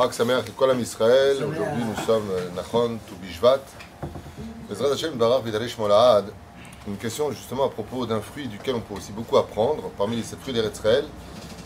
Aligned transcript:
Chag 0.00 0.12
Sameach 0.12 0.48
et 0.48 0.52
Kolam 0.52 0.80
Israël. 0.80 1.36
Aujourd'hui, 1.44 1.84
nous 1.84 2.06
sommes 2.06 2.30
euh, 2.30 2.48
Nachon, 2.56 2.98
Toubishvat. 3.06 3.60
Bezrat 4.66 4.92
Hashem, 4.92 5.12
Barar 5.12 5.42
Vidarish 5.42 5.76
Molaad. 5.76 6.32
Une 6.88 6.96
question 6.96 7.30
justement 7.32 7.66
à 7.66 7.68
propos 7.68 8.06
d'un 8.06 8.22
fruit 8.22 8.48
duquel 8.48 8.76
on 8.76 8.80
peut 8.80 8.94
aussi 8.94 9.12
beaucoup 9.12 9.36
apprendre. 9.36 9.90
Parmi 9.98 10.16
les 10.16 10.22
sept 10.22 10.38
fruits 10.40 10.54
d'Eretzraël, 10.54 11.04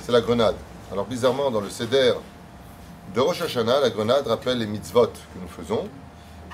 c'est 0.03 0.11
la 0.11 0.21
grenade. 0.21 0.57
Alors 0.91 1.05
bizarrement, 1.05 1.49
dans 1.53 1.61
le 1.61 1.71
Seder 1.71 2.15
de 3.15 3.21
Rosh 3.21 3.41
Hashanah, 3.41 3.79
la 3.79 3.91
grenade 3.91 4.27
rappelle 4.27 4.59
les 4.59 4.67
mitzvot 4.67 5.07
que 5.07 5.39
nous 5.41 5.47
faisons, 5.47 5.87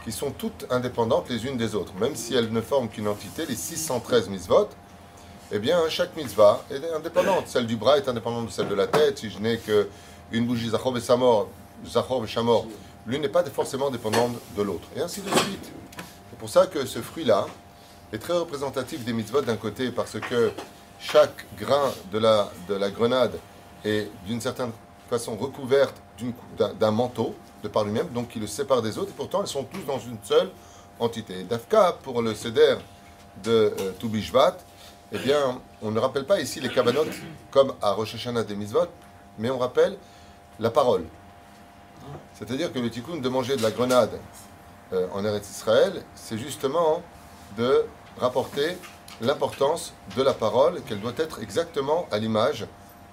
qui 0.05 0.13
sont 0.13 0.33
toutes 0.33 0.67
indépendantes 0.69 1.31
les 1.31 1.47
unes 1.47 1.57
des 1.57 1.75
autres. 1.75 1.95
Même 1.99 2.15
si 2.15 2.35
elles 2.35 2.53
ne 2.53 2.61
forment 2.61 2.91
qu'une 2.91 3.09
entité, 3.09 3.47
les 3.47 3.57
613 3.57 4.29
mitzvot, 4.29 4.69
eh 5.51 5.59
bien, 5.59 5.79
chaque 5.89 6.15
mitzvah 6.15 6.63
est 6.71 6.93
indépendante. 6.95 7.45
Celle 7.47 7.67
du 7.67 7.77
bras 7.77 7.97
est 7.97 8.07
indépendante 8.07 8.49
de 8.49 8.53
celle 8.53 8.69
de 8.69 8.75
la 8.75 8.87
tête. 8.87 9.17
Si 9.17 9.31
je 9.31 9.39
n'ai 9.39 9.57
qu'une 9.57 10.47
bougie 10.47 10.69
Zachor 10.69 10.95
et 10.99 11.01
Samor, 11.01 11.49
Zachor 11.87 12.25
et 12.25 12.27
Shamor, 12.27 12.67
l'une 13.07 13.23
n'est 13.23 13.29
pas 13.29 13.45
forcément 13.45 13.91
dépendante 13.91 14.37
de 14.57 14.63
l'autre. 14.63 14.89
Et 14.97 15.01
ainsi 15.01 15.21
de 15.21 15.31
suite. 15.31 15.73
C'est 16.31 16.39
pour 16.39 16.49
ça 16.49 16.67
que 16.67 16.87
ce 16.87 17.01
fruit-là 17.01 17.47
est 18.13 18.19
très 18.19 18.35
représentatif 18.35 19.05
des 19.05 19.13
mitzvot 19.13 19.43
d'un 19.43 19.57
côté, 19.57 19.91
parce 19.91 20.19
que 20.19 20.53
chaque 20.99 21.47
grain 21.59 21.93
de 22.13 22.19
la, 22.19 22.51
de 22.69 22.75
la 22.75 22.91
grenade 22.91 23.39
est 23.85 24.11
d'une 24.27 24.41
certaine 24.41 24.73
façon 25.09 25.37
recouverte 25.37 25.95
d'un 26.79 26.91
manteau 26.91 27.35
de 27.63 27.69
par 27.69 27.85
lui-même, 27.85 28.09
donc 28.09 28.29
qui 28.29 28.39
le 28.39 28.47
sépare 28.47 28.83
des 28.83 28.99
autres, 28.99 29.11
et 29.11 29.17
pourtant 29.17 29.41
elles 29.41 29.49
sont 29.49 29.65
tous 29.65 29.85
dans 29.87 29.99
une 29.99 30.19
seule 30.23 30.51
entité. 30.99 31.43
Dafka, 31.45 31.97
pour 32.03 32.23
le 32.23 32.35
Seder 32.35 32.77
de 33.43 33.51
euh, 33.79 33.93
Toubishvat, 33.99 34.59
eh 35.13 35.19
bien, 35.19 35.61
on 35.83 35.91
ne 35.91 35.99
rappelle 35.99 36.25
pas 36.25 36.41
ici 36.41 36.61
les 36.61 36.69
kavanot 36.69 37.07
comme 37.51 37.75
à 37.83 37.93
Rosh 37.93 38.15
des 38.47 38.57
mitzvot, 38.57 38.87
mais 39.39 39.51
on 39.51 39.59
rappelle 39.59 39.97
la 40.59 40.71
parole. 40.71 41.05
C'est-à-dire 42.35 42.73
que 42.73 42.79
le 42.79 42.91
tikkun 42.91 43.17
de 43.17 43.29
manger 43.29 43.57
de 43.57 43.63
la 43.63 43.71
grenade 43.71 44.19
euh, 44.93 45.07
en 45.13 45.25
Eretz 45.25 45.49
Israël, 45.51 46.03
c'est 46.15 46.39
justement 46.39 47.03
de 47.57 47.85
rapporter 48.19 48.77
l'importance 49.21 49.93
de 50.17 50.23
la 50.23 50.33
parole, 50.33 50.83
qu'elle 50.83 51.01
doit 51.01 51.13
être 51.17 51.43
exactement 51.43 52.07
à 52.11 52.19
l'image 52.19 52.67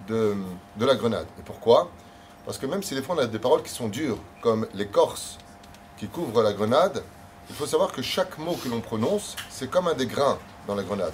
de, 0.07 0.35
de, 0.77 0.85
la 0.85 0.95
grenade. 0.95 1.27
Et 1.39 1.41
pourquoi? 1.43 1.89
Parce 2.45 2.57
que 2.57 2.65
même 2.65 2.81
si 2.83 2.95
des 2.95 3.01
fois 3.01 3.15
on 3.15 3.19
a 3.19 3.25
des 3.25 3.39
paroles 3.39 3.63
qui 3.63 3.71
sont 3.71 3.89
dures, 3.89 4.17
comme 4.41 4.67
l'écorce 4.73 5.37
qui 5.97 6.07
couvre 6.07 6.41
la 6.41 6.53
grenade, 6.53 7.03
il 7.49 7.55
faut 7.55 7.65
savoir 7.65 7.91
que 7.91 8.01
chaque 8.01 8.37
mot 8.37 8.55
que 8.61 8.69
l'on 8.69 8.81
prononce, 8.81 9.35
c'est 9.49 9.69
comme 9.69 9.87
un 9.87 9.93
des 9.93 10.05
grains 10.05 10.37
dans 10.67 10.75
la 10.75 10.83
grenade. 10.83 11.13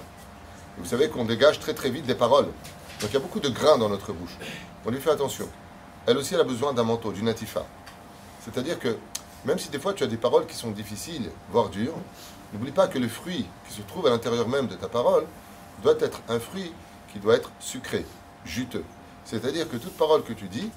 vous 0.78 0.84
savez 0.84 1.08
qu'on 1.08 1.24
dégage 1.24 1.58
très 1.60 1.74
très 1.74 1.90
vite 1.90 2.06
des 2.06 2.14
paroles. 2.14 2.48
Donc 3.00 3.10
il 3.10 3.14
y 3.14 3.16
a 3.16 3.20
beaucoup 3.20 3.40
de 3.40 3.48
grains 3.48 3.78
dans 3.78 3.88
notre 3.88 4.12
bouche. 4.12 4.36
On 4.84 4.90
lui 4.90 5.00
fait 5.00 5.10
attention. 5.10 5.48
Elle 6.06 6.18
aussi, 6.18 6.34
a 6.34 6.44
besoin 6.44 6.72
d'un 6.72 6.84
manteau, 6.84 7.12
d'une 7.12 7.28
atifa. 7.28 7.64
C'est-à-dire 8.44 8.78
que 8.78 8.96
même 9.44 9.58
si 9.58 9.68
des 9.70 9.78
fois 9.78 9.94
tu 9.94 10.04
as 10.04 10.06
des 10.06 10.16
paroles 10.16 10.46
qui 10.46 10.54
sont 10.54 10.70
difficiles, 10.70 11.30
voire 11.50 11.68
dures, 11.68 11.94
n'oublie 12.52 12.72
pas 12.72 12.88
que 12.88 12.98
le 12.98 13.08
fruit 13.08 13.46
qui 13.66 13.74
se 13.74 13.82
trouve 13.82 14.06
à 14.06 14.10
l'intérieur 14.10 14.48
même 14.48 14.66
de 14.66 14.74
ta 14.74 14.88
parole 14.88 15.26
doit 15.82 15.96
être 16.00 16.20
un 16.28 16.38
fruit 16.38 16.72
qui 17.12 17.18
doit 17.18 17.36
être 17.36 17.50
sucré, 17.58 18.04
juteux. 18.44 18.84
C'est-à-dire 19.24 19.68
que 19.68 19.76
toute 19.76 19.96
parole 19.96 20.22
que 20.22 20.32
tu 20.32 20.48
dis 20.48 20.70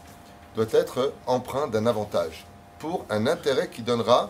doit 0.55 0.65
être 0.71 1.13
empreinte 1.25 1.71
d'un 1.71 1.85
avantage, 1.85 2.45
pour 2.79 3.05
un 3.09 3.27
intérêt 3.27 3.69
qui 3.69 3.81
donnera 3.81 4.29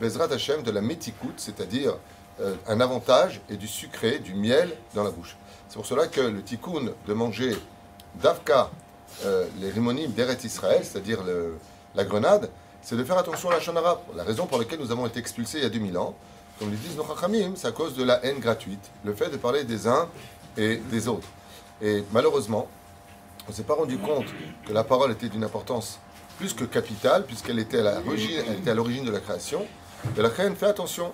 Bezrat 0.00 0.32
Hashem 0.32 0.62
de 0.62 0.70
la 0.70 0.80
métikout, 0.80 1.32
c'est-à-dire 1.36 1.94
euh, 2.40 2.54
un 2.68 2.80
avantage 2.80 3.40
et 3.50 3.56
du 3.56 3.66
sucré, 3.66 4.18
du 4.18 4.34
miel 4.34 4.72
dans 4.94 5.02
la 5.02 5.10
bouche. 5.10 5.36
C'est 5.68 5.74
pour 5.74 5.86
cela 5.86 6.06
que 6.06 6.20
le 6.20 6.42
tikkun 6.42 6.92
de 7.06 7.12
manger 7.12 7.56
d'Avka, 8.22 8.70
euh, 9.24 9.46
les 9.60 9.70
rimonimes 9.70 10.12
d'Eret 10.12 10.38
Israël, 10.44 10.82
c'est-à-dire 10.82 11.20
la 11.94 12.04
grenade, 12.04 12.50
c'est 12.82 12.96
de 12.96 13.04
faire 13.04 13.18
attention 13.18 13.50
à 13.50 13.54
la 13.54 13.60
shonara. 13.60 14.00
La 14.16 14.24
raison 14.24 14.46
pour 14.46 14.58
laquelle 14.58 14.78
nous 14.78 14.92
avons 14.92 15.06
été 15.06 15.18
expulsés 15.18 15.58
il 15.58 15.64
y 15.64 15.66
a 15.66 15.70
2000 15.70 15.98
ans, 15.98 16.14
comme 16.58 16.70
le 16.70 16.76
disent 16.76 16.96
nos 16.96 17.04
chachamim, 17.04 17.52
c'est 17.56 17.68
à 17.68 17.72
cause 17.72 17.94
de 17.94 18.04
la 18.04 18.24
haine 18.24 18.38
gratuite, 18.38 18.90
le 19.04 19.12
fait 19.14 19.30
de 19.30 19.36
parler 19.36 19.64
des 19.64 19.86
uns 19.86 20.08
et 20.56 20.76
des 20.76 21.08
autres. 21.08 21.28
Et 21.82 22.04
malheureusement, 22.12 22.68
on 23.46 23.50
ne 23.50 23.56
s'est 23.56 23.62
pas 23.62 23.74
rendu 23.74 23.98
compte 23.98 24.26
que 24.66 24.72
la 24.72 24.84
parole 24.84 25.12
était 25.12 25.28
d'une 25.28 25.44
importance 25.44 26.00
plus 26.38 26.54
que 26.54 26.64
capitale, 26.64 27.24
puisqu'elle 27.24 27.58
était 27.58 27.80
à 27.80 28.00
l'origine 28.74 29.04
de 29.04 29.10
la 29.10 29.20
création. 29.20 29.66
Et 30.16 30.22
la 30.22 30.30
création 30.30 30.54
fait 30.54 30.66
attention. 30.66 31.12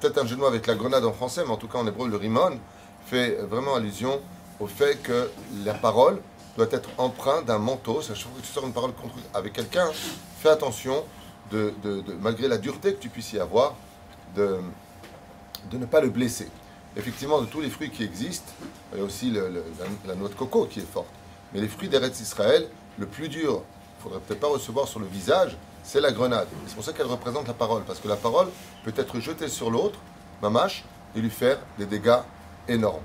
Peut-être 0.00 0.18
un 0.18 0.26
genou 0.26 0.46
avec 0.46 0.66
la 0.66 0.74
grenade 0.74 1.04
en 1.04 1.12
français, 1.12 1.42
mais 1.44 1.52
en 1.52 1.56
tout 1.56 1.68
cas 1.68 1.78
en 1.78 1.86
hébreu, 1.86 2.08
le 2.08 2.16
rimon 2.16 2.58
fait 3.06 3.36
vraiment 3.50 3.74
allusion 3.74 4.20
au 4.60 4.66
fait 4.66 5.02
que 5.02 5.30
la 5.64 5.74
parole 5.74 6.20
doit 6.56 6.68
être 6.70 6.88
empreinte 6.98 7.46
d'un 7.46 7.58
manteau. 7.58 8.02
Ça, 8.02 8.14
que 8.14 8.40
tu 8.42 8.52
sors 8.52 8.66
une 8.66 8.72
parole 8.72 8.92
avec 9.34 9.52
quelqu'un, 9.52 9.90
fais 10.40 10.50
attention, 10.50 11.04
de, 11.50 11.74
malgré 12.20 12.48
la 12.48 12.58
dureté 12.58 12.94
que 12.94 13.00
tu 13.00 13.08
puisses 13.08 13.32
y 13.32 13.40
avoir, 13.40 13.74
de, 14.36 14.58
de 15.70 15.78
ne 15.78 15.86
pas 15.86 16.00
le 16.00 16.08
blesser. 16.08 16.48
Effectivement, 16.96 17.40
de 17.40 17.46
tous 17.46 17.60
les 17.60 17.70
fruits 17.70 17.90
qui 17.90 18.02
existent, 18.02 18.52
il 18.92 18.98
y 18.98 19.00
a 19.00 19.04
aussi 19.04 19.30
la, 19.30 20.14
noix 20.14 20.28
de 20.28 20.34
coco 20.34 20.66
qui 20.66 20.80
est 20.80 20.92
forte. 20.92 21.06
Mais 21.52 21.60
les 21.60 21.68
fruits 21.68 21.88
d'Eretz 21.88 22.20
Israël, 22.20 22.68
le 22.98 23.06
plus 23.06 23.28
dur, 23.28 23.62
il 23.98 24.02
faudrait 24.02 24.20
peut-être 24.20 24.40
pas 24.40 24.48
recevoir 24.48 24.88
sur 24.88 25.00
le 25.00 25.06
visage, 25.06 25.56
c'est 25.82 26.00
la 26.00 26.12
grenade. 26.12 26.48
C'est 26.66 26.74
pour 26.74 26.84
ça 26.84 26.92
qu'elle 26.92 27.06
représente 27.06 27.46
la 27.46 27.54
parole, 27.54 27.82
parce 27.84 28.00
que 28.00 28.08
la 28.08 28.16
parole 28.16 28.48
peut 28.84 28.92
être 28.96 29.20
jetée 29.20 29.48
sur 29.48 29.70
l'autre, 29.70 29.98
mamache, 30.42 30.84
et 31.14 31.20
lui 31.20 31.30
faire 31.30 31.58
des 31.78 31.86
dégâts 31.86 32.20
énormes. 32.68 33.02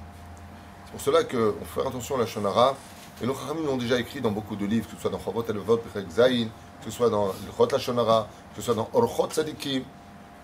C'est 0.85 0.91
pour 0.91 1.01
cela 1.01 1.23
qu'on 1.23 1.65
faut 1.65 1.81
attention 1.87 2.15
à 2.15 2.19
la 2.19 2.25
shonara. 2.25 2.75
Et 3.21 3.25
nos 3.25 3.33
Chachamim 3.33 3.65
l'ont 3.65 3.77
déjà 3.77 3.97
écrit 3.97 4.19
dans 4.19 4.31
beaucoup 4.31 4.57
de 4.57 4.65
livres, 4.65 4.87
que 4.87 4.95
ce 4.95 5.01
soit 5.01 5.09
dans 5.09 5.19
Chavot 5.19 5.45
el 5.47 5.57
Vot, 5.57 5.81
Zayin, 6.09 6.47
que 6.83 6.91
ce 6.91 6.91
soit 6.91 7.09
dans 7.09 7.33
Chot 7.57 7.67
la 7.71 7.77
Shonara, 7.77 8.27
que 8.53 8.61
ce 8.61 8.65
soit 8.65 8.75
dans 8.75 8.89
Orchot 8.93 9.29
Sadikim, 9.31 9.83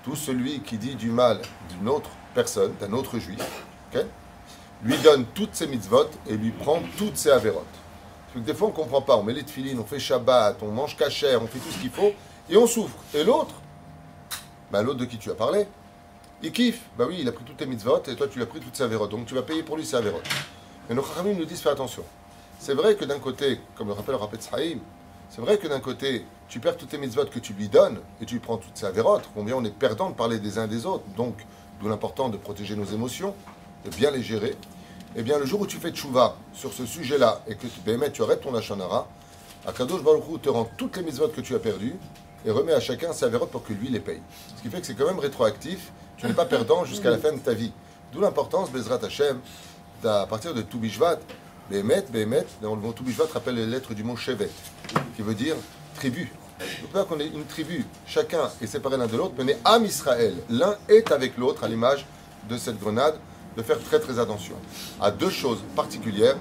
tout 0.04 0.16
celui 0.16 0.62
qui 0.62 0.78
dit 0.78 0.96
du 0.96 1.12
mal 1.12 1.42
d'une 1.70 1.90
autre 1.90 2.10
personne, 2.34 2.74
d'un 2.80 2.94
autre 2.94 3.20
juif, 3.20 3.40
lui 4.84 4.98
donne 5.00 5.26
toutes 5.34 5.54
ses 5.54 5.68
mitzvot 5.68 6.08
et 6.28 6.36
lui 6.36 6.52
prend 6.52 6.82
toutes 6.98 7.18
ses 7.18 7.30
avérotes. 7.30 7.66
des 8.36 8.54
fois 8.54 8.70
on 8.70 8.72
ne 8.72 8.76
comprend 8.76 9.02
pas, 9.02 9.18
on 9.18 9.24
met 9.24 9.34
les 9.34 9.44
tefilines, 9.44 9.80
on 9.80 9.86
fait 9.86 10.00
Shabbat, 10.00 10.58
on 10.64 10.72
mange 10.72 10.96
cachère, 10.96 11.44
on 11.44 11.48
fait 11.48 11.60
tout 11.60 11.72
ce 11.72 11.78
qu'il 11.78 11.92
faut, 11.92 12.14
et 12.50 12.56
on 12.56 12.68
souffre. 12.68 12.98
Et 13.14 13.24
l'autre, 13.24 13.54
ben 14.72 14.82
l'autre 14.82 15.00
de 15.00 15.06
qui 15.06 15.18
tu 15.18 15.30
as 15.30 15.36
parlé, 15.36 15.68
il 16.42 16.52
kiffe. 16.52 16.82
Bah 16.98 17.06
oui, 17.08 17.18
il 17.20 17.28
a 17.28 17.34
pris 17.34 17.44
toutes 17.44 17.58
tes 17.58 17.66
mitzvot 17.66 18.02
et 18.08 18.16
toi 18.16 18.28
tu 18.28 18.40
l'as 18.40 18.46
pris 18.46 18.62
toutes 18.62 18.76
ses 18.76 18.84
avérotes. 18.84 19.12
Donc 19.12 19.26
tu 19.26 19.36
vas 19.36 19.44
payer 19.44 19.62
pour 19.62 19.76
lui 19.76 19.86
ses 19.86 19.98
avérotes. 19.98 20.28
Mais 20.90 20.96
nos 20.96 21.04
chachamim 21.04 21.34
nous 21.34 21.46
disent 21.46 21.62
fais 21.62 21.70
attention. 21.70 22.04
C'est 22.64 22.76
vrai 22.76 22.94
que 22.94 23.06
d'un 23.06 23.18
côté, 23.18 23.60
comme 23.76 23.88
le 23.88 23.94
rappelle 23.94 24.14
Rapet 24.14 24.38
Sahim, 24.40 24.82
c'est 25.32 25.42
vrai 25.42 25.58
que 25.58 25.68
d'un 25.68 25.80
côté, 25.80 26.24
tu 26.48 26.60
perds 26.60 26.78
toutes 26.78 26.90
tes 26.90 27.00
mitzvot 27.00 27.26
que 27.26 27.40
tu 27.40 27.54
lui 27.54 27.70
donnes 27.70 27.98
et 28.22 28.26
tu 28.28 28.36
lui 28.36 28.40
prends 28.40 28.58
toutes 28.58 28.78
ses 28.78 28.86
avérotes. 28.86 29.28
Combien 29.34 29.56
on 29.56 29.64
est 29.66 29.74
perdant 29.74 30.12
de 30.12 30.16
parler 30.16 30.38
des 30.38 30.60
uns 30.60 30.68
des 30.68 30.86
autres. 30.86 31.04
Donc, 31.18 31.34
d'où 31.80 31.90
l'important 31.90 32.30
de 32.30 32.38
protéger 32.38 32.76
nos 32.76 32.86
émotions, 32.86 33.34
de 33.84 33.90
bien 33.90 34.12
les 34.12 34.22
gérer. 34.22 34.56
Eh 35.16 35.24
bien, 35.24 35.40
le 35.40 35.48
jour 35.48 35.62
où 35.62 35.66
tu 35.66 35.78
fais 35.78 35.90
tchouva 35.90 36.36
sur 36.54 36.72
ce 36.72 36.86
sujet-là 36.86 37.42
et 37.48 37.56
que 37.56 37.66
tu, 37.66 38.12
tu 38.14 38.22
arrêtes 38.22 38.42
ton 38.42 38.52
lachanara, 38.52 39.08
Akadosh 39.66 40.04
Baruch 40.04 40.40
te 40.44 40.50
rend 40.50 40.70
toutes 40.78 40.98
les 40.98 41.04
mitzvot 41.04 41.30
que 41.30 41.42
tu 41.42 41.56
as 41.56 41.60
perdues 41.60 41.96
et 42.46 42.52
remet 42.52 42.74
à 42.74 42.80
chacun 42.80 43.12
ses 43.12 43.26
avérotes 43.26 43.50
pour 43.50 43.64
que 43.64 43.74
lui 43.74 43.90
les 43.90 44.00
paye. 44.00 44.22
Ce 44.56 44.62
qui 44.62 44.70
fait 44.70 44.82
que 44.82 44.86
c'est 44.86 44.94
quand 44.94 45.08
même 45.08 45.20
rétroactif. 45.20 45.92
Tu 46.16 46.28
n'es 46.28 46.34
pas 46.34 46.46
perdant 46.46 46.86
jusqu'à 46.86 47.10
la 47.10 47.18
fin 47.18 47.34
de 47.34 47.40
ta 47.40 47.56
vie. 47.56 47.74
D'où 48.14 48.22
l'importance, 48.22 48.70
Bezrat 48.70 49.04
Hashem, 49.04 49.40
à 50.04 50.28
partir 50.28 50.54
de 50.54 50.62
Toubishvat, 50.62 51.18
Béhémet, 51.72 52.04
Béhémet, 52.12 52.46
dans 52.62 52.76
le 52.76 52.82
mot 52.82 52.92
Toubishvat 52.92 53.28
rappelle 53.34 53.56
les 53.56 53.66
lettres 53.66 53.94
du 53.94 54.04
mot 54.04 54.18
Shevet, 54.18 54.50
qui 55.16 55.22
veut 55.22 55.34
dire 55.34 55.56
tribu. 55.96 56.30
Donc 56.94 57.08
qu'on 57.08 57.18
est 57.18 57.28
une 57.28 57.46
tribu, 57.46 57.86
chacun 58.06 58.50
est 58.62 58.68
séparé 58.68 58.98
l'un 58.98 59.08
de 59.08 59.16
l'autre, 59.16 59.36
mais 59.42 59.58
Am 59.64 59.86
Israël. 59.86 60.34
L'un 60.50 60.76
est 60.90 61.14
avec 61.14 61.38
l'autre, 61.38 61.64
à 61.64 61.70
l'image 61.70 62.06
de 62.50 62.58
cette 62.58 62.78
grenade, 62.78 63.16
de 63.56 63.64
faire 63.64 63.82
très 63.82 64.02
très 64.02 64.20
attention 64.20 64.56
à 65.00 65.12
deux 65.12 65.30
choses 65.30 65.60
particulières. 65.74 66.36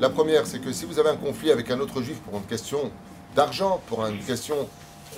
La 0.00 0.10
première, 0.10 0.48
c'est 0.48 0.58
que 0.58 0.72
si 0.72 0.84
vous 0.84 0.98
avez 0.98 1.10
un 1.10 1.16
conflit 1.16 1.52
avec 1.52 1.70
un 1.70 1.78
autre 1.78 2.02
juif 2.02 2.18
pour 2.18 2.36
une 2.36 2.46
question 2.46 2.90
d'argent, 3.36 3.80
pour 3.86 4.04
une 4.04 4.18
question 4.18 4.68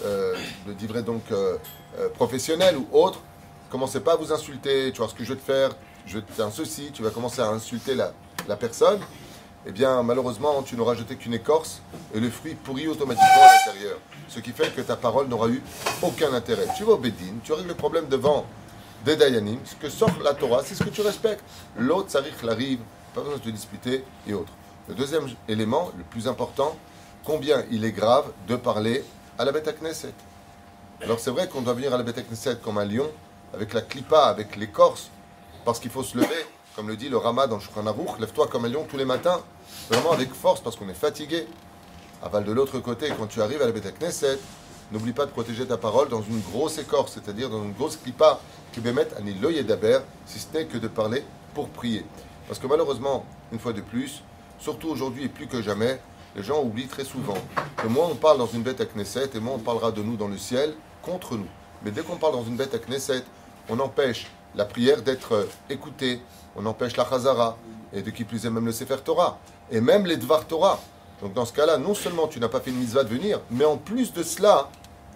euh, 0.04 0.34
de 0.66 0.72
livrer 0.74 1.00
donc 1.00 1.22
euh, 1.33 1.56
euh, 1.98 2.10
professionnelle 2.10 2.77
ou 2.77 2.86
autre, 2.92 3.22
commencez 3.71 4.00
pas 4.00 4.12
à 4.12 4.16
vous 4.16 4.30
insulter, 4.30 4.92
tu 4.92 4.98
vois 4.98 5.09
ce 5.09 5.15
que 5.15 5.24
je 5.24 5.33
vais 5.33 5.41
te 5.41 5.44
faire, 5.44 5.71
je 6.04 6.18
vais 6.18 6.22
te 6.22 6.33
faire 6.33 6.50
ceci, 6.53 6.91
tu 6.92 7.03
vas 7.03 7.09
commencer 7.09 7.41
à 7.41 7.48
insulter 7.48 7.94
la, 7.94 8.12
la 8.47 8.56
personne, 8.56 9.00
eh 9.66 9.72
bien 9.72 10.03
malheureusement 10.03 10.63
tu 10.63 10.77
n'auras 10.77 10.95
jeté 10.95 11.16
qu'une 11.16 11.34
écorce 11.34 11.81
et 12.15 12.21
le 12.21 12.31
fruit 12.31 12.55
pourrit 12.55 12.89
automatiquement 12.89 13.43
à 13.43 13.66
l'intérieur. 13.66 13.99
Ce 14.28 14.41
qui 14.41 14.53
fait 14.53 14.75
que 14.75 14.81
ta 14.81 14.97
parole 14.97 15.28
n'aura 15.28 15.49
eu 15.49 15.63
aucun 16.03 16.33
intérêt. 16.33 16.66
Tu 16.77 16.84
vas 16.84 16.93
au 16.93 16.99
Bédine, 16.99 17.39
tu 17.43 17.53
règles 17.53 17.69
le 17.69 17.75
problème 17.75 18.07
devant 18.09 18.47
des 19.05 19.16
Dayanim, 19.16 19.59
ce 19.65 19.75
que 19.75 19.91
sort 19.91 20.11
la 20.22 20.34
Torah, 20.34 20.63
c'est 20.65 20.75
ce 20.75 20.83
que 20.83 20.89
tu 20.89 21.03
respectes. 21.03 21.45
L'autre, 21.78 22.11
Sarich 22.11 22.43
l'arrive, 22.43 22.81
pas 23.15 23.21
besoin 23.21 23.37
de 23.37 23.43
te 23.43 23.51
disputer 23.51 24.03
et 24.27 24.33
autres. 24.33 24.53
Le 24.89 24.95
deuxième 24.95 25.27
élément, 25.47 25.93
le 25.97 26.05
plus 26.05 26.27
important, 26.27 26.77
combien 27.22 27.65
il 27.71 27.84
est 27.84 27.93
grave 27.93 28.25
de 28.49 28.57
parler 28.57 29.05
à 29.39 29.45
la 29.45 29.53
Beth 29.53 29.78
Knesset. 29.81 30.15
Alors 31.03 31.19
c'est 31.19 31.31
vrai 31.31 31.49
qu'on 31.49 31.63
doit 31.63 31.75
venir 31.75 31.93
à 31.93 31.99
la 31.99 32.03
Beth 32.03 32.27
Knesset 32.28 32.57
comme 32.63 32.78
un 32.78 32.84
lion, 32.84 33.11
avec 33.53 33.72
la 33.72 33.83
clipa, 33.83 34.25
avec 34.25 34.57
l'écorce, 34.57 35.11
parce 35.65 35.78
qu'il 35.81 35.91
faut 35.91 36.03
se 36.03 36.16
lever, 36.16 36.47
comme 36.74 36.88
le 36.88 36.97
dit 36.97 37.09
le 37.09 37.16
Rama 37.16 37.47
dans 37.47 37.60
Shulchan 37.60 37.84
lève-toi 38.18 38.48
comme 38.48 38.65
un 38.65 38.68
lion 38.68 38.84
tous 38.88 38.97
les 38.97 39.04
matins, 39.04 39.41
vraiment 39.88 40.12
avec 40.12 40.32
force, 40.34 40.60
parce 40.60 40.74
qu'on 40.74 40.88
est 40.88 40.94
fatigué. 40.94 41.47
Aval 42.22 42.44
de 42.44 42.53
l'autre 42.53 42.80
côté, 42.80 43.09
quand 43.16 43.26
tu 43.26 43.41
arrives 43.41 43.62
à 43.62 43.66
la 43.66 43.72
Beth 43.72 43.97
Knesset, 43.98 44.38
n'oublie 44.91 45.12
pas 45.12 45.26
de 45.26 45.30
protéger 45.30 45.66
ta 45.66 45.76
parole 45.76 46.09
dans 46.09 46.22
une 46.22 46.41
grosse 46.41 46.78
écorce, 46.78 47.12
c'est-à-dire 47.12 47.48
dans 47.48 47.62
une 47.62 47.72
grosse 47.72 47.97
clipa 47.97 48.41
qui 48.72 48.80
bémet 48.80 49.06
à 49.15 49.50
et 49.50 49.62
d'Aber, 49.62 50.00
si 50.26 50.41
ce 50.41 50.47
n'est 50.53 50.66
que 50.66 50.78
de 50.78 50.88
parler 50.88 51.24
pour 51.54 51.68
prier. 51.68 52.04
Parce 52.48 52.59
que 52.59 52.66
malheureusement, 52.66 53.24
une 53.53 53.60
fois 53.60 53.72
de 53.72 53.80
plus, 53.80 54.22
surtout 54.59 54.88
aujourd'hui 54.88 55.24
et 55.24 55.28
plus 55.28 55.47
que 55.47 55.62
jamais, 55.62 56.00
les 56.34 56.42
gens 56.42 56.60
oublient 56.62 56.88
très 56.88 57.04
souvent 57.04 57.38
que 57.77 57.86
moins 57.86 58.09
on 58.10 58.16
parle 58.16 58.38
dans 58.38 58.48
une 58.48 58.62
bête 58.62 58.80
à 58.80 58.86
Knesset 58.86 59.30
et 59.34 59.38
moins 59.38 59.54
on 59.54 59.59
parlera 59.60 59.92
de 59.92 60.03
nous 60.03 60.16
dans 60.16 60.28
le 60.28 60.38
ciel 60.38 60.74
contre 61.03 61.36
nous. 61.36 61.47
Mais 61.84 61.92
dès 61.92 62.03
qu'on 62.03 62.16
parle 62.16 62.32
dans 62.32 62.44
une 62.44 62.56
bête 62.56 62.74
à 62.74 62.78
Knesset, 62.78 63.22
on 63.68 63.78
empêche 63.78 64.27
la 64.56 64.65
prière 64.65 65.03
d'être 65.03 65.48
écoutée, 65.68 66.21
on 66.56 66.65
empêche 66.66 66.97
la 66.97 67.04
Chazara, 67.09 67.56
et 67.92 68.03
de 68.03 68.10
qui 68.10 68.24
plus 68.24 68.47
est 68.47 68.51
même 68.51 68.66
le 68.66 68.72
Sefer 68.72 68.97
Torah, 69.04 69.39
et 69.71 69.80
même 69.80 70.06
les 70.06 70.16
Dvar 70.16 70.47
Torah. 70.47 70.80
Donc 71.22 71.33
dans 71.33 71.45
ce 71.45 71.53
cas-là, 71.53 71.78
non 71.78 71.95
seulement 71.95 72.28
tu 72.28 72.41
n'as 72.41 72.48
pas 72.48 72.60
fait 72.60 72.71
une 72.71 72.78
mitzvah 72.78 73.04
de 73.04 73.09
venir, 73.09 73.41
mais 73.51 73.65
en 73.65 73.77
plus 73.77 74.12
de 74.12 74.22
cela, 74.22 74.68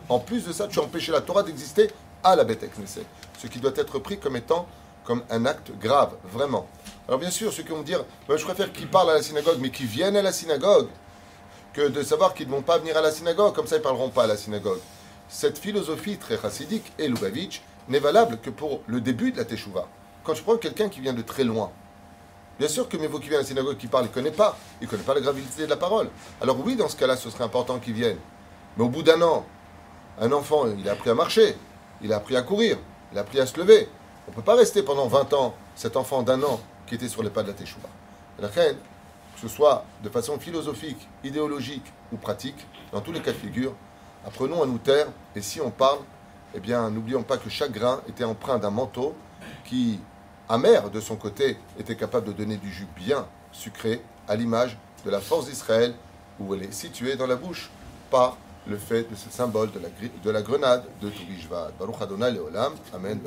en 0.08 0.18
plus 0.18 0.46
de 0.46 0.52
ça, 0.52 0.68
tu 0.68 0.78
as 0.78 0.82
empêché 0.82 1.12
la 1.12 1.20
Torah 1.20 1.42
d'exister 1.42 1.90
à 2.24 2.34
la 2.34 2.44
bête 2.44 2.64
Knesset. 2.76 3.04
Ce 3.38 3.46
qui 3.46 3.60
doit 3.60 3.72
être 3.76 3.98
pris 3.98 4.18
comme 4.18 4.36
étant 4.36 4.66
comme 5.04 5.22
un 5.30 5.46
acte 5.46 5.72
grave, 5.80 6.16
vraiment. 6.30 6.66
Alors 7.06 7.18
bien 7.18 7.30
sûr, 7.30 7.50
ceux 7.50 7.62
qui 7.62 7.70
vont 7.70 7.80
dire, 7.80 8.04
je 8.28 8.44
préfère 8.44 8.70
qu'ils 8.70 8.88
parlent 8.88 9.08
à 9.08 9.14
la 9.14 9.22
synagogue, 9.22 9.56
mais 9.58 9.70
qu'ils 9.70 9.86
viennent 9.86 10.16
à 10.16 10.22
la 10.22 10.32
synagogue, 10.32 10.88
que 11.72 11.88
de 11.88 12.02
savoir 12.02 12.34
qu'ils 12.34 12.46
ne 12.46 12.52
vont 12.52 12.62
pas 12.62 12.76
venir 12.76 12.94
à 12.96 13.00
la 13.00 13.10
synagogue, 13.10 13.54
comme 13.54 13.66
ça 13.66 13.76
ils 13.76 13.78
ne 13.78 13.84
parleront 13.84 14.10
pas 14.10 14.24
à 14.24 14.26
la 14.26 14.36
synagogue. 14.36 14.80
Cette 15.28 15.58
philosophie 15.58 16.18
très 16.18 16.38
chassidique 16.38 16.92
et 16.98 17.08
Lubavitch 17.08 17.62
n'est 17.88 17.98
valable 17.98 18.38
que 18.38 18.50
pour 18.50 18.82
le 18.86 19.00
début 19.00 19.32
de 19.32 19.38
la 19.38 19.44
Teshuvah. 19.44 19.88
Quand 20.24 20.34
je 20.34 20.42
prends 20.42 20.56
quelqu'un 20.56 20.88
qui 20.88 21.00
vient 21.00 21.14
de 21.14 21.22
très 21.22 21.44
loin, 21.44 21.70
bien 22.58 22.68
sûr 22.68 22.88
que 22.88 22.96
vous 22.96 23.18
qui 23.18 23.28
vient 23.28 23.38
à 23.38 23.42
la 23.42 23.46
synagogue, 23.46 23.76
qui 23.76 23.86
parle, 23.86 24.04
ne 24.04 24.08
connaît 24.08 24.30
pas, 24.30 24.58
il 24.80 24.84
ne 24.84 24.90
connaît 24.90 25.02
pas 25.02 25.14
la 25.14 25.20
gravité 25.20 25.64
de 25.64 25.70
la 25.70 25.76
parole. 25.76 26.10
Alors 26.40 26.58
oui, 26.64 26.76
dans 26.76 26.88
ce 26.88 26.96
cas-là, 26.96 27.16
ce 27.16 27.30
serait 27.30 27.44
important 27.44 27.78
qu'il 27.78 27.94
vienne. 27.94 28.18
Mais 28.76 28.84
au 28.84 28.88
bout 28.88 29.02
d'un 29.02 29.20
an, 29.22 29.46
un 30.20 30.32
enfant, 30.32 30.66
il 30.76 30.88
a 30.88 30.92
appris 30.92 31.10
à 31.10 31.14
marcher, 31.14 31.56
il 32.02 32.12
a 32.12 32.16
appris 32.16 32.36
à 32.36 32.42
courir, 32.42 32.76
il 33.12 33.18
a 33.18 33.22
appris 33.22 33.40
à 33.40 33.46
se 33.46 33.58
lever. 33.58 33.88
On 34.26 34.30
ne 34.32 34.36
peut 34.36 34.42
pas 34.42 34.56
rester 34.56 34.82
pendant 34.82 35.06
20 35.06 35.32
ans, 35.32 35.54
cet 35.74 35.96
enfant 35.96 36.22
d'un 36.22 36.42
an, 36.42 36.60
qui 36.86 36.96
était 36.96 37.08
sur 37.08 37.22
les 37.22 37.30
pas 37.30 37.42
de 37.42 37.48
la 37.48 37.54
Teshuvah. 37.54 37.88
La 38.38 38.48
reine, 38.48 38.76
que 39.34 39.40
ce 39.40 39.48
soit 39.48 39.84
de 40.02 40.08
façon 40.08 40.38
philosophique, 40.38 41.08
idéologique 41.24 41.92
ou 42.12 42.16
pratique, 42.16 42.66
dans 42.92 43.00
tous 43.00 43.12
les 43.12 43.20
cas 43.22 43.32
de 43.32 43.36
figure, 43.36 43.72
apprenons 44.26 44.62
à 44.62 44.66
nous 44.66 44.78
taire, 44.78 45.06
et 45.34 45.40
si 45.40 45.60
on 45.60 45.70
parle, 45.70 46.00
eh 46.54 46.60
bien, 46.60 46.90
n'oublions 46.90 47.22
pas 47.22 47.36
que 47.36 47.50
chaque 47.50 47.72
grain 47.72 48.00
était 48.08 48.24
empreint 48.24 48.58
d'un 48.58 48.70
manteau 48.70 49.14
qui, 49.64 50.00
amer 50.48 50.90
de 50.90 51.00
son 51.00 51.16
côté, 51.16 51.58
était 51.78 51.96
capable 51.96 52.26
de 52.26 52.32
donner 52.32 52.56
du 52.56 52.72
jus 52.72 52.86
bien 52.96 53.26
sucré, 53.52 54.02
à 54.26 54.36
l'image 54.36 54.76
de 55.04 55.10
la 55.10 55.20
force 55.20 55.46
d'Israël, 55.46 55.94
où 56.38 56.54
elle 56.54 56.64
est 56.64 56.72
située 56.72 57.16
dans 57.16 57.26
la 57.26 57.36
bouche 57.36 57.70
par 58.10 58.36
le 58.66 58.76
fait 58.76 59.10
de 59.10 59.14
ce 59.14 59.30
symbole 59.30 59.70
de 59.72 59.80
la, 59.80 59.88
de 60.22 60.30
la 60.30 60.42
grenade 60.42 60.84
de 61.00 61.08
Toubishvat. 61.08 61.72
Baruch 61.78 61.96
Adonai 62.00 62.32
Leolam. 62.32 62.74
Amen. 62.94 63.18